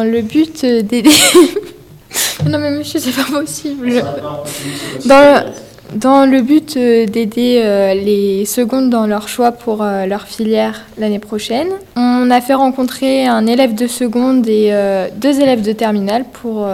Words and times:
dans 0.00 0.10
le 0.10 0.22
but 0.22 0.64
d'aider. 0.64 1.10
non 2.46 2.58
mais 2.58 2.70
monsieur, 2.70 2.98
c'est 3.00 3.14
pas 3.14 3.30
possible. 3.30 4.02
Dans 5.04 5.20
le, 5.20 5.98
dans 5.98 6.24
le 6.24 6.40
but 6.40 6.76
d'aider 6.78 7.62
les 8.02 8.44
secondes 8.46 8.88
dans 8.88 9.06
leur 9.06 9.28
choix 9.28 9.52
pour 9.52 9.84
leur 9.84 10.22
filière 10.26 10.86
l'année 10.98 11.18
prochaine, 11.18 11.68
on 11.96 12.30
a 12.30 12.40
fait 12.40 12.54
rencontrer 12.54 13.26
un 13.26 13.46
élève 13.46 13.74
de 13.74 13.86
seconde 13.86 14.48
et 14.48 14.72
deux 15.16 15.40
élèves 15.40 15.62
de 15.62 15.72
terminale 15.72 16.24
pour 16.32 16.66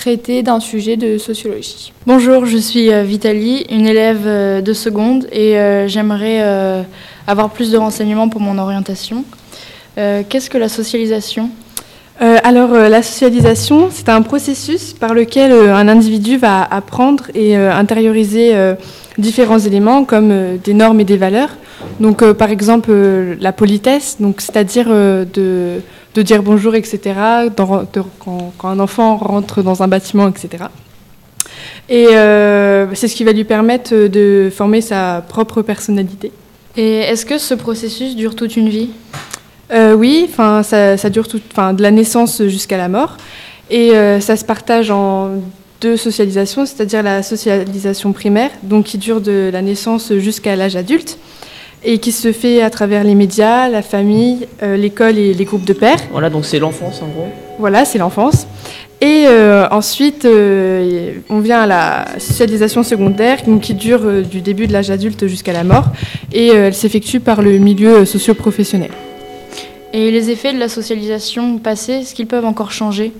traiter 0.00 0.42
d'un 0.42 0.60
sujet 0.60 0.96
de 0.96 1.18
sociologie. 1.18 1.92
Bonjour, 2.06 2.46
je 2.46 2.56
suis 2.56 2.90
euh, 2.90 3.02
Vitalie, 3.02 3.66
une 3.68 3.86
élève 3.86 4.22
euh, 4.24 4.62
de 4.62 4.72
seconde 4.72 5.26
et 5.30 5.58
euh, 5.58 5.88
j'aimerais 5.88 6.40
avoir 7.26 7.50
plus 7.50 7.70
de 7.70 7.76
renseignements 7.76 8.30
pour 8.30 8.40
mon 8.40 8.56
orientation. 8.58 9.24
Qu'est-ce 9.96 10.48
que 10.48 10.56
la 10.56 10.70
socialisation? 10.70 11.50
Alors, 12.20 12.72
la 12.72 13.02
socialisation, 13.02 13.88
c'est 13.90 14.10
un 14.10 14.20
processus 14.20 14.92
par 14.92 15.14
lequel 15.14 15.52
un 15.52 15.88
individu 15.88 16.36
va 16.36 16.62
apprendre 16.62 17.24
et 17.34 17.56
intérioriser 17.56 18.54
différents 19.16 19.58
éléments 19.58 20.04
comme 20.04 20.58
des 20.62 20.74
normes 20.74 21.00
et 21.00 21.04
des 21.04 21.16
valeurs. 21.16 21.56
Donc, 21.98 22.22
par 22.32 22.50
exemple, 22.50 22.92
la 23.40 23.52
politesse, 23.52 24.16
donc 24.20 24.42
c'est-à-dire 24.42 24.88
de 26.14 26.22
dire 26.22 26.42
bonjour, 26.42 26.74
etc., 26.74 27.14
quand, 27.56 28.52
un 28.64 28.80
enfant 28.80 29.16
rentre 29.16 29.62
dans 29.62 29.82
un 29.82 29.88
bâtiment, 29.88 30.28
etc. 30.28 30.64
Et 31.88 32.06
euh, 32.10 32.86
c'est 32.94 33.08
ce 33.08 33.16
qui 33.16 33.24
va 33.24 33.32
lui 33.32 33.44
permettre 33.44 33.94
de 33.94 34.50
former 34.54 34.80
sa 34.80 35.24
propre 35.28 35.62
personnalité. 35.62 36.32
Et 36.76 36.98
est-ce 36.98 37.26
que 37.26 37.38
ce 37.38 37.54
processus 37.54 38.14
dure 38.16 38.36
toute 38.36 38.56
une 38.56 38.68
vie? 38.68 38.90
Euh, 39.72 39.94
Oui, 39.94 40.28
ça, 40.36 40.96
ça 40.96 41.10
dure 41.10 41.28
tout, 41.28 41.38
de 41.38 41.82
la 41.82 41.90
naissance 41.90 42.42
jusqu'à 42.44 42.76
la 42.76 42.88
mort. 42.88 43.16
Et 43.70 43.92
euh, 43.92 44.20
ça 44.20 44.36
se 44.36 44.44
partage 44.44 44.90
en 44.90 45.30
deux 45.80 45.96
socialisations, 45.96 46.66
c'est-à-dire 46.66 47.02
la 47.02 47.22
socialisation 47.22 48.12
primaire, 48.12 48.50
donc 48.62 48.84
qui 48.84 48.98
dure 48.98 49.20
de 49.20 49.50
la 49.52 49.62
naissance 49.62 50.12
jusqu'à 50.14 50.56
l'âge 50.56 50.76
adulte, 50.76 51.18
et 51.82 51.98
qui 51.98 52.12
se 52.12 52.32
fait 52.32 52.60
à 52.60 52.68
travers 52.68 53.04
les 53.04 53.14
médias, 53.14 53.68
la 53.68 53.80
famille, 53.80 54.46
euh, 54.62 54.76
l'école 54.76 55.16
et 55.16 55.32
les 55.32 55.44
groupes 55.44 55.64
de 55.64 55.72
pères. 55.72 56.00
Voilà, 56.12 56.28
donc 56.28 56.44
c'est 56.44 56.58
l'enfance 56.58 57.00
en 57.00 57.08
gros. 57.08 57.28
Voilà, 57.58 57.84
c'est 57.84 57.98
l'enfance. 57.98 58.46
Et 59.00 59.24
euh, 59.26 59.66
ensuite, 59.70 60.26
euh, 60.26 61.12
on 61.30 61.40
vient 61.40 61.60
à 61.60 61.66
la 61.66 62.04
socialisation 62.18 62.82
secondaire, 62.82 63.38
qui 63.62 63.72
dure 63.72 64.22
du 64.22 64.42
début 64.42 64.66
de 64.66 64.74
l'âge 64.74 64.90
adulte 64.90 65.26
jusqu'à 65.26 65.54
la 65.54 65.64
mort, 65.64 65.86
et 66.32 66.48
elle 66.48 66.74
s'effectue 66.74 67.20
par 67.20 67.40
le 67.40 67.56
milieu 67.56 68.04
socio-professionnel. 68.04 68.90
Et 69.92 70.10
les 70.10 70.30
effets 70.30 70.52
de 70.52 70.58
la 70.58 70.68
socialisation 70.68 71.58
passée, 71.58 71.94
est-ce 71.94 72.14
qu'ils 72.14 72.26
peuvent 72.26 72.44
encore 72.44 72.72
changer? 72.72 73.12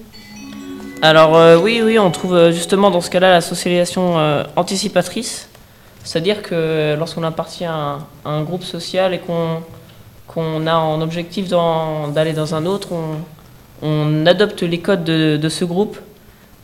Alors 1.02 1.62
oui, 1.62 1.80
oui, 1.82 1.98
on 1.98 2.10
trouve 2.10 2.50
justement 2.50 2.90
dans 2.90 3.00
ce 3.00 3.10
cas-là 3.10 3.30
la 3.30 3.40
socialisation 3.40 4.16
anticipatrice. 4.54 5.50
C'est-à-dire 6.04 6.42
que 6.42 6.96
lorsqu'on 6.98 7.22
appartient 7.22 7.64
à 7.64 7.98
un, 8.24 8.42
groupe 8.42 8.64
social 8.64 9.14
et 9.14 9.20
qu'on 10.26 10.66
a 10.66 10.74
en 10.74 11.00
objectif 11.00 11.48
d'aller 11.48 12.32
dans, 12.32 12.54
un 12.54 12.66
autre, 12.66 12.88
on, 13.82 14.26
adopte 14.26 14.62
les 14.62 14.78
codes 14.78 15.04
de, 15.04 15.48
ce 15.48 15.64
groupe 15.64 15.98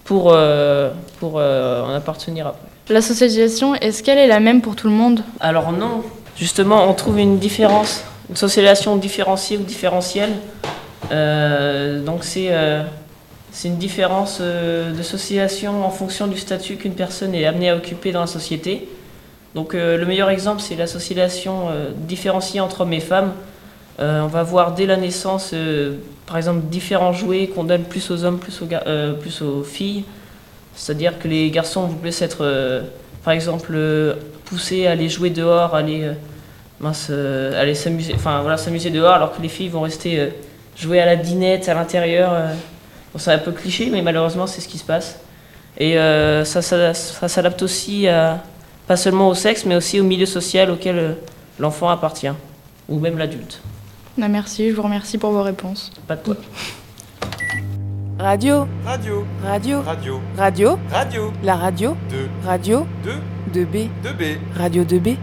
pour, 0.04 0.30
euh, 0.32 0.90
pour 1.20 1.34
euh, 1.36 1.84
en 1.84 1.90
appartenir 1.90 2.46
après. 2.46 2.66
La 2.88 3.02
socialisation, 3.02 3.74
est-ce 3.74 4.02
qu'elle 4.02 4.18
est 4.18 4.28
la 4.28 4.40
même 4.40 4.62
pour 4.62 4.76
tout 4.76 4.86
le 4.86 4.92
monde? 4.94 5.22
Alors 5.40 5.72
non. 5.72 6.02
Justement, 6.36 6.88
on 6.88 6.94
trouve 6.94 7.18
une 7.18 7.38
différence, 7.38 8.04
une 8.28 8.36
socialisation 8.36 8.96
différenciée 8.96 9.58
ou 9.58 9.62
différentielle. 9.62 10.32
Euh, 11.12 12.02
donc 12.02 12.24
c'est 12.24 12.50
c'est 13.52 13.68
une 13.68 13.78
différence 13.78 14.40
de 14.40 15.02
socialisation 15.02 15.84
en 15.86 15.90
fonction 15.90 16.26
du 16.26 16.36
statut 16.36 16.76
qu'une 16.76 16.94
personne 16.94 17.34
est 17.34 17.46
amenée 17.46 17.70
à 17.70 17.76
occuper 17.76 18.12
dans 18.12 18.20
la 18.20 18.26
société. 18.26 18.88
Donc 19.56 19.74
euh, 19.74 19.96
le 19.96 20.04
meilleur 20.04 20.28
exemple, 20.28 20.60
c'est 20.60 20.76
euh, 20.78 21.90
différenciée 21.96 22.60
entre 22.60 22.82
hommes 22.82 22.92
et 22.92 23.00
femmes. 23.00 23.32
Euh, 23.98 24.20
on 24.20 24.26
va 24.26 24.42
voir 24.42 24.74
dès 24.74 24.84
la 24.84 24.98
naissance, 24.98 25.54
par 26.26 26.36
exemple, 26.36 26.66
différents 26.66 27.14
jouets 27.14 27.46
qu'on 27.46 27.64
donne 27.64 27.84
plus 27.84 28.10
aux 28.10 28.24
hommes, 28.24 28.38
plus 28.38 28.60
aux, 28.60 28.66
plus 29.18 29.40
aux 29.40 29.62
filles. 29.62 30.04
C'est-à-dire 30.74 31.18
que 31.18 31.26
les 31.26 31.50
garçons 31.50 31.86
vont 31.86 31.96
plus 31.96 32.20
être, 32.20 32.84
par 33.24 33.32
exemple, 33.32 33.74
poussés 34.44 34.86
à 34.86 34.90
aller 34.90 35.08
jouer 35.08 35.30
dehors, 35.30 35.74
aller, 35.74 36.10
aller 36.82 37.74
s'amuser, 37.74 38.12
enfin 38.14 38.42
voilà, 38.42 38.56
s'amuser 38.56 38.90
dehors, 38.90 39.14
alors 39.14 39.36
que 39.36 39.42
les 39.42 39.48
filles 39.48 39.68
vont 39.68 39.82
rester 39.82 40.32
jouer 40.76 41.00
à 41.00 41.06
la 41.06 41.16
dinette 41.16 41.68
à 41.68 41.74
l'intérieur. 41.74 42.32
c'est 43.16 43.32
un 43.32 43.38
peu 43.38 43.52
cliché, 43.52 43.88
mais 43.90 44.02
malheureusement, 44.02 44.46
c'est 44.46 44.60
ce 44.60 44.68
qui 44.68 44.78
se 44.78 44.84
passe. 44.84 45.20
Et 45.78 45.96
ça, 46.44 46.62
ça 46.62 47.28
s'adapte 47.28 47.62
aussi 47.62 48.08
à 48.08 48.42
pas 48.86 48.96
seulement 48.96 49.28
au 49.28 49.34
sexe, 49.34 49.64
mais 49.64 49.74
aussi 49.74 50.00
au 50.00 50.04
milieu 50.04 50.26
social 50.26 50.70
auquel 50.70 50.98
euh, 50.98 51.12
l'enfant 51.58 51.88
appartient, 51.88 52.32
ou 52.88 52.98
même 52.98 53.18
l'adulte. 53.18 53.60
Bah, 54.16 54.28
merci, 54.28 54.70
je 54.70 54.74
vous 54.74 54.82
remercie 54.82 55.18
pour 55.18 55.30
vos 55.30 55.42
réponses. 55.42 55.92
Pas 56.06 56.16
de 56.16 56.22
quoi. 56.22 56.36
Radio. 58.18 58.66
Radio. 58.84 59.26
Radio. 59.42 59.82
Radio. 59.82 60.20
Radio. 60.36 60.78
Radio. 60.90 61.32
La 61.42 61.56
radio. 61.56 61.96
De. 62.10 62.46
Radio. 62.46 62.86
2. 63.52 63.64
2B. 63.64 63.88
2B. 64.02 64.38
Radio 64.56 64.84
2B. 64.84 65.16